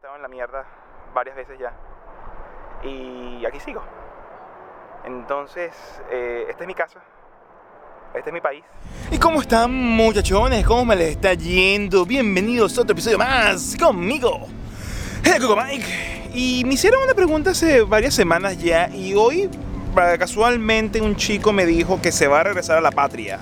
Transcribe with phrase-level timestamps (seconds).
[0.00, 0.64] estado en la mierda
[1.14, 1.74] varias veces ya.
[2.82, 3.82] Y aquí sigo.
[5.04, 5.74] Entonces,
[6.10, 7.00] eh, esta es mi casa.
[8.14, 8.64] Este es mi país.
[9.10, 10.64] ¿Y cómo están muchachones?
[10.64, 12.06] ¿Cómo me les está yendo?
[12.06, 14.48] Bienvenidos a otro episodio más conmigo,
[15.22, 16.30] el Coco Mike.
[16.32, 19.50] Y me hicieron una pregunta hace varias semanas ya y hoy
[20.18, 23.38] casualmente un chico me dijo que se va a regresar a la patria,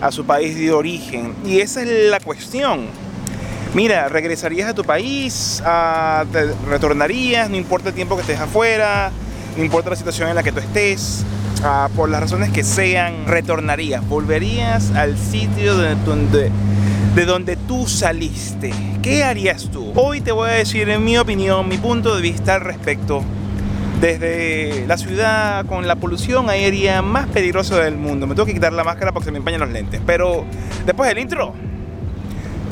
[0.00, 1.36] a su país de origen.
[1.44, 3.11] Y esa es la cuestión
[3.74, 5.62] mira, regresarías a tu país,
[6.32, 9.10] te retornarías, no importa el tiempo que estés afuera,
[9.56, 11.24] no importa la situación en la que tú estés,
[11.62, 16.50] ah, por las razones que sean, retornarías, volverías al sitio de donde,
[17.14, 18.72] de donde tú saliste.
[19.02, 19.92] ¿Qué harías tú?
[19.94, 23.22] Hoy te voy a decir en mi opinión, mi punto de vista al respecto.
[24.00, 28.26] Desde la ciudad con la polución, sería más peligroso del mundo.
[28.26, 30.00] Me tengo que quitar la máscara porque se me empañan los lentes.
[30.04, 30.44] Pero
[30.84, 31.54] después del intro,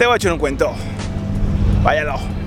[0.00, 0.72] te voy a echar un cuento.
[1.82, 2.39] Váyalo.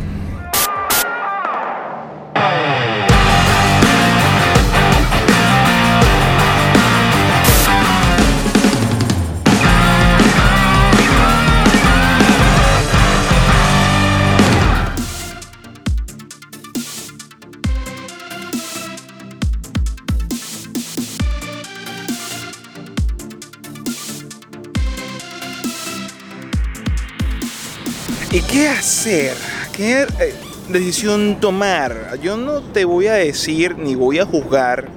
[28.53, 29.35] Qué hacer?
[29.75, 30.35] ¿Qué eh,
[30.69, 32.19] decisión tomar?
[32.21, 34.89] Yo no te voy a decir, ni voy a juzgar,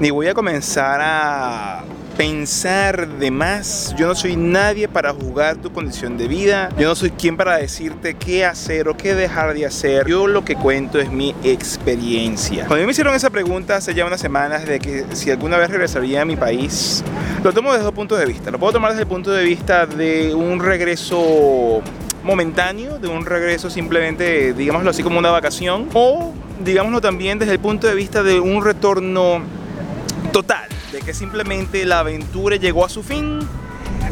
[0.00, 1.84] ni voy a comenzar a
[2.16, 3.94] pensar de más.
[3.98, 6.70] Yo no soy nadie para juzgar tu condición de vida.
[6.78, 10.06] Yo no soy quien para decirte qué hacer o qué dejar de hacer.
[10.06, 12.64] Yo lo que cuento es mi experiencia.
[12.68, 16.22] Cuando me hicieron esa pregunta hace ya unas semanas de que si alguna vez regresaría
[16.22, 17.04] a mi país,
[17.44, 18.50] lo tomo desde dos puntos de vista.
[18.50, 21.82] Lo puedo tomar desde el punto de vista de un regreso
[22.22, 26.32] momentáneo, de un regreso simplemente, digámoslo así, como una vacación, o
[26.64, 29.42] digámoslo también desde el punto de vista de un retorno
[30.32, 33.40] total, de que simplemente la aventura llegó a su fin.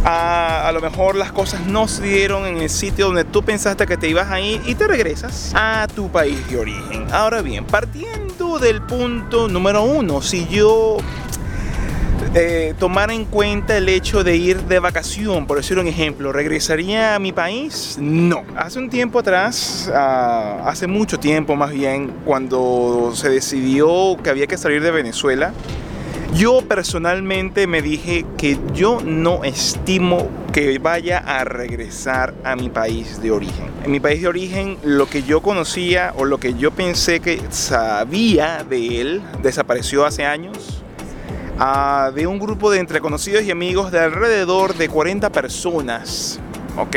[0.04, 3.86] A, a, lo mejor las cosas no se dieron en el sitio donde tú pensaste
[3.86, 7.06] que te ibas a ir y te regresas a tu país de origen.
[7.12, 10.96] Ahora bien, partiendo del punto número uno, si yo
[12.32, 17.16] eh, tomar en cuenta el hecho de ir de vacación, por decir un ejemplo, ¿regresaría
[17.16, 17.98] a mi país?
[18.00, 18.44] No.
[18.56, 24.46] Hace un tiempo atrás, ah, hace mucho tiempo más bien, cuando se decidió que había
[24.46, 25.52] que salir de Venezuela,
[26.32, 33.20] yo personalmente me dije que yo no estimo que vaya a regresar a mi país
[33.20, 33.66] de origen.
[33.84, 37.40] En mi país de origen, lo que yo conocía o lo que yo pensé que
[37.50, 40.84] sabía de él desapareció hace años
[42.14, 46.40] de un grupo de entre conocidos y amigos de alrededor de 40 personas,
[46.78, 46.96] ¿ok?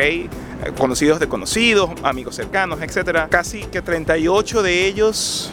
[0.77, 3.27] Conocidos de conocidos, amigos cercanos, etc.
[3.29, 5.51] Casi que 38 de ellos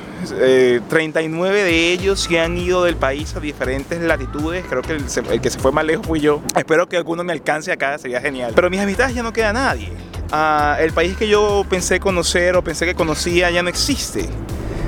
[0.88, 4.64] 39 eh, de ellos se han ido del país a diferentes latitudes.
[4.68, 6.40] Creo que el, que se fue más lejos fui yo.
[6.56, 8.52] Espero que alguno me alcance acá, sería genial.
[8.54, 9.92] Pero mis amistades ya no queda nadie.
[10.30, 14.28] Ah, el país que yo pensé conocer o pensé que conocía ya no existe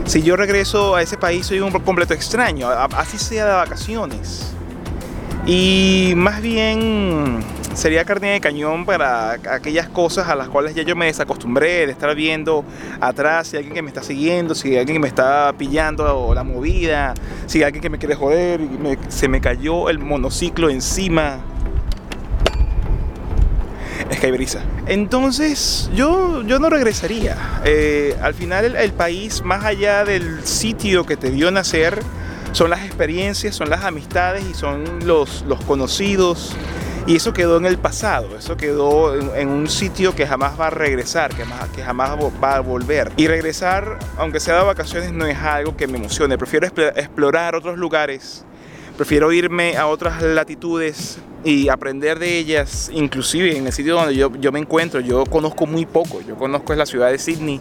[0.04, 4.52] si yo regreso a ese país soy un completo extraño, así sea de vacaciones.
[5.46, 7.40] Y más bien
[7.74, 11.92] sería carne de cañón para aquellas cosas a las cuales ya yo me desacostumbré de
[11.92, 12.64] estar viendo
[13.00, 17.14] atrás si alguien que me está siguiendo, si alguien que me está pillando la movida,
[17.46, 21.38] si alguien que me quiere joder y se me cayó el monociclo encima
[24.22, 27.36] es Entonces, yo, yo no regresaría.
[27.64, 32.00] Eh, al final, el, país, más allá del sitio que te dio nacer,
[32.52, 36.54] son las experiencias, son las amistades y son los, los conocidos.
[37.04, 40.70] Y eso quedó en el pasado, eso quedó en, un sitio que jamás va a
[40.70, 41.42] regresar, que,
[41.74, 42.12] que jamás
[42.42, 43.10] va a volver.
[43.16, 46.38] Y regresar, aunque sea de vacaciones, no es algo que me emocione.
[46.38, 48.44] Prefiero explorar otros lugares,
[48.96, 54.32] prefiero irme a otras latitudes, y aprender de ellas, inclusive en el sitio donde yo,
[54.36, 57.60] yo me encuentro, yo conozco muy poco, yo conozco la ciudad de Sydney,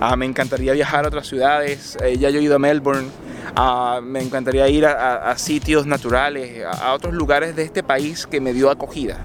[0.00, 3.08] ah, me encantaría viajar a otras ciudades, eh, ya yo he ido a Melbourne,
[3.56, 8.52] ah, me encantaría ir a, sitios naturales, a, otros lugares de este país que me
[8.52, 9.18] dio acogida.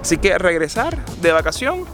[0.00, 1.84] Así que regresar de vacación,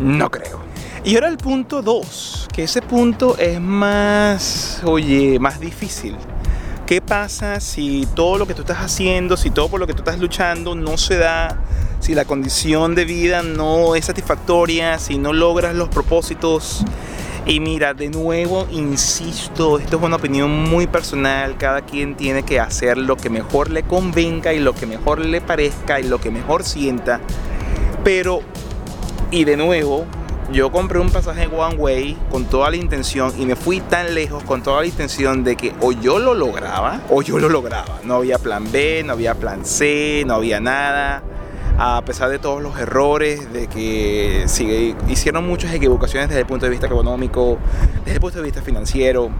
[0.00, 0.60] no creo.
[1.04, 6.16] Y ahora el punto 2, que ese punto es más, oye, más difícil.
[6.88, 9.98] ¿Qué pasa si todo lo que tú estás haciendo, si todo por lo que tú
[9.98, 11.62] estás luchando no se da,
[12.00, 16.86] si la condición de vida no es satisfactoria, si no logras los propósitos?
[17.44, 22.58] Y mira, de nuevo, insisto, esto es una opinión muy personal, cada quien tiene que
[22.58, 26.30] hacer lo que mejor le convenga y lo que mejor le parezca y lo que
[26.30, 27.20] mejor sienta.
[28.02, 28.40] Pero,
[29.30, 30.06] y de nuevo,
[30.50, 34.42] yo compré un pasaje One Way con toda la intención y me fui tan lejos
[34.44, 38.00] con toda la intención de que o yo lo lograba o yo lo lograba.
[38.04, 41.22] No había plan B, no había plan C, no había nada.
[41.78, 46.66] A pesar de todos los errores, de que sí, hicieron muchas equivocaciones desde el punto
[46.66, 47.58] de vista económico,
[48.00, 49.30] desde el punto de vista financiero,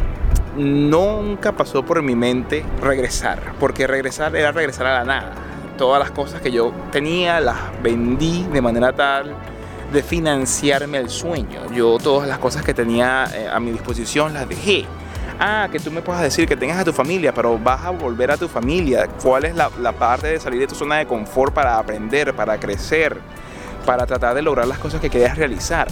[0.57, 5.33] nunca pasó por mi mente regresar, porque regresar era regresar a la nada.
[5.77, 9.35] Todas las cosas que yo tenía las vendí de manera tal
[9.93, 11.73] de financiarme el sueño.
[11.73, 14.85] Yo todas las cosas que tenía eh, a mi disposición las dejé.
[15.41, 18.31] Ah, que tú me puedas decir que tengas a tu familia, pero vas a volver
[18.31, 19.07] a tu familia.
[19.23, 22.59] ¿Cuál es la, la parte de salir de tu zona de confort para aprender, para
[22.59, 23.17] crecer,
[23.87, 25.87] para tratar de lograr las cosas que querías realizar?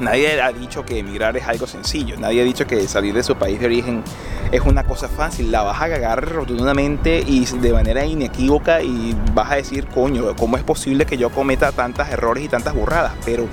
[0.00, 2.16] Nadie ha dicho que emigrar es algo sencillo.
[2.18, 4.02] Nadie ha dicho que salir de su país de origen
[4.50, 5.52] es una cosa fácil.
[5.52, 10.56] La vas a cagar rotundamente y de manera inequívoca y vas a decir, coño, ¿cómo
[10.56, 13.12] es posible que yo cometa tantos errores y tantas burradas?
[13.24, 13.46] Pero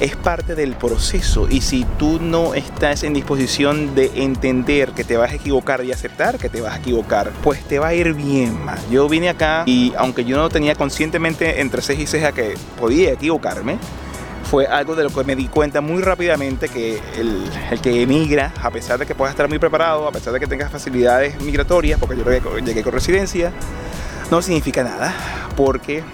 [0.00, 5.16] es parte del proceso y si tú no estás en disposición de entender que te
[5.16, 8.12] vas a equivocar y aceptar que te vas a equivocar, pues te va a ir
[8.12, 8.78] bien más.
[8.90, 13.12] Yo vine acá y aunque yo no tenía conscientemente entre ceja y ceja que podía
[13.12, 13.78] equivocarme,
[14.50, 18.52] fue algo de lo que me di cuenta muy rápidamente que el, el, que emigra,
[18.62, 21.98] a pesar de que puedas estar muy preparado, a pesar de que tengas facilidades migratorias,
[21.98, 22.24] porque yo
[22.60, 23.52] llegué, con residencia,
[24.30, 25.12] no significa nada,
[25.56, 26.04] porque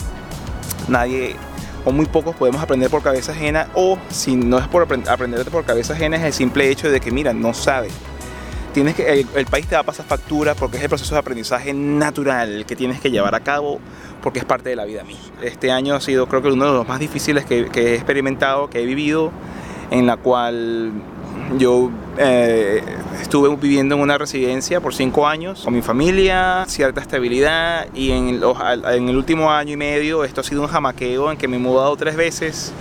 [0.89, 1.37] nadie
[1.85, 5.65] o muy pocos podemos aprender por cabeza ajena, o si no es por aprender por
[5.65, 7.93] cabeza ajena, es el simple hecho de que, mira, no sabes.
[8.73, 11.21] Tienes que, el, el país te va a pasar factura porque es el proceso de
[11.21, 13.81] aprendizaje natural que tienes que llevar a cabo
[14.23, 15.19] porque es parte de la vida mía.
[15.43, 18.71] Este año ha sido creo que uno de los más difíciles que, que he experimentado,
[18.71, 19.33] que he vivido,
[19.91, 20.93] en la cual
[21.59, 22.83] yo eh,
[23.21, 28.41] estuve viviendo en una residencia por cinco años con mi familia, cierta estabilidad y en,
[28.41, 28.57] los,
[28.91, 31.61] en el último año y medio esto ha sido un jamaqueo en que me he
[31.61, 32.73] mudado tres veces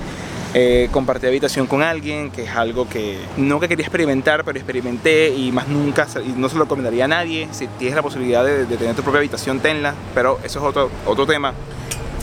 [0.53, 5.51] eh, compartí habitación con alguien, que es algo que nunca quería experimentar, pero experimenté y
[5.51, 7.48] más nunca, y no se lo recomendaría a nadie.
[7.51, 10.89] Si tienes la posibilidad de, de tener tu propia habitación, tenla, pero eso es otro,
[11.06, 11.53] otro tema.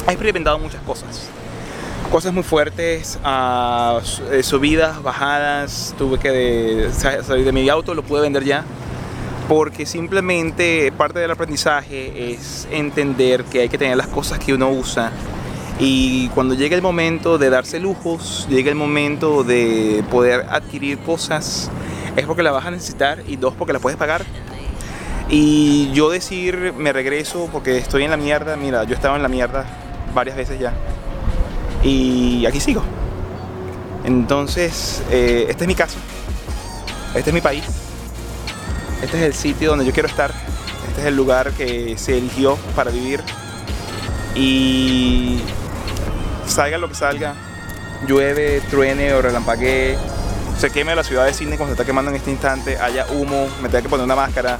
[0.06, 1.28] He experimentado muchas cosas.
[2.10, 4.00] Cosas muy fuertes, uh,
[4.42, 8.64] subidas, bajadas, tuve que de, salir de mi auto, lo pude vender ya,
[9.46, 14.70] porque simplemente parte del aprendizaje es entender que hay que tener las cosas que uno
[14.70, 15.12] usa
[15.80, 21.70] y cuando llega el momento de darse lujos, llega el momento de poder adquirir cosas,
[22.16, 24.24] es porque las vas a necesitar y dos, porque las puedes pagar.
[25.30, 29.28] Y yo decir, me regreso porque estoy en la mierda, mira, yo estaba en la
[29.28, 29.66] mierda
[30.14, 30.72] varias veces ya.
[31.84, 32.82] Y aquí sigo.
[34.04, 35.98] Entonces, eh, este es mi caso,
[37.14, 37.64] este es mi país,
[39.02, 40.32] este es el sitio donde yo quiero estar,
[40.88, 43.20] este es el lugar que se eligió para vivir.
[44.34, 45.40] Y
[46.48, 47.34] salga lo que salga,
[48.06, 49.96] llueve, truene o relampaguee,
[50.58, 53.46] se queme la ciudad de Sydney cuando se está quemando en este instante, haya humo,
[53.62, 54.58] me tenga que poner una máscara,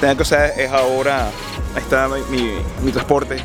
[0.00, 1.26] tenga que usar es ahora,
[1.74, 2.50] ahí está mi,
[2.82, 3.36] mi, transporte,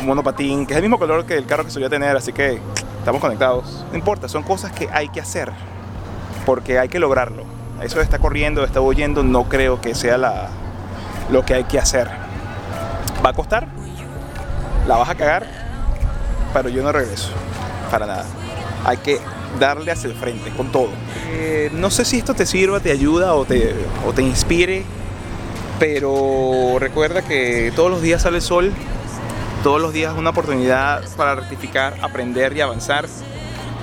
[0.00, 2.60] un monopatín, que es el mismo color que el carro que solía tener, así que
[2.98, 3.84] estamos conectados.
[3.90, 5.50] No importa, son cosas que hay que hacer,
[6.44, 7.44] porque hay que lograrlo.
[7.82, 10.48] Eso de estar corriendo, de estar huyendo, no creo que sea la,
[11.30, 12.08] lo que hay que hacer.
[13.24, 13.66] ¿Va a costar?
[14.86, 15.65] ¿La vas a cagar?
[16.56, 17.28] Pero yo no regreso,
[17.90, 18.24] para nada.
[18.86, 19.20] Hay que
[19.60, 20.88] darle hacia el frente, con todo.
[21.32, 23.74] Eh, no sé si esto te sirva, te ayuda o te,
[24.06, 24.82] o te inspire,
[25.78, 28.72] pero recuerda que todos los días sale sol,
[29.62, 33.06] todos los días es una oportunidad para rectificar, aprender y avanzar.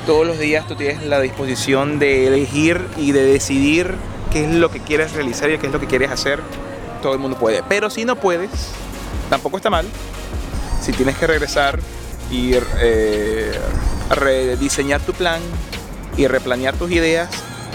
[0.07, 3.93] Todos los días tú tienes la disposición de elegir y de decidir
[4.31, 6.39] qué es lo que quieres realizar y qué es lo que quieres hacer.
[7.03, 7.61] Todo el mundo puede.
[7.69, 8.49] Pero si no puedes,
[9.29, 9.85] tampoco está mal.
[10.81, 11.79] Si tienes que regresar,
[12.33, 13.51] y eh,
[14.09, 15.39] rediseñar tu plan
[16.17, 17.29] y replanear tus ideas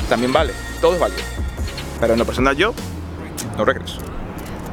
[0.09, 1.23] también vale, todo es válido.
[2.01, 2.75] Pero en lo personal yo
[3.57, 3.99] no regreso.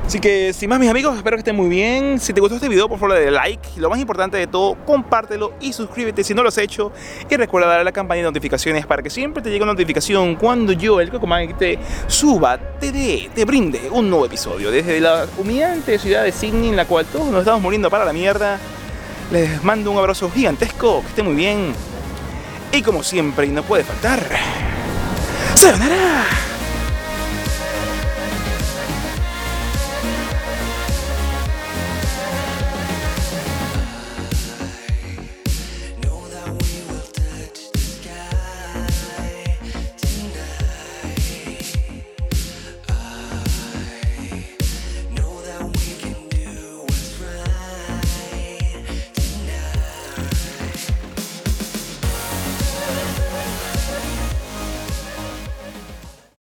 [0.06, 2.20] Así que sin más mis amigos, espero que estén muy bien.
[2.20, 3.70] Si te gustó este video, por favor de like.
[3.76, 6.92] Y lo más importante de todo, compártelo y suscríbete si no lo has hecho.
[7.28, 10.36] Y recuerda darle a la campana de notificaciones para que siempre te llegue una notificación
[10.36, 14.70] cuando yo, el Cocomán, te suba, te dé, te brinde un nuevo episodio.
[14.70, 18.14] Desde la humillante ciudad de Sydney, en la cual todos nos estamos muriendo para la
[18.14, 18.60] mierda.
[19.32, 21.74] Les mando un abrazo gigantesco, que esté muy bien.
[22.72, 24.24] Y como siempre, y no puede faltar,
[25.56, 26.45] ¡Sayonara!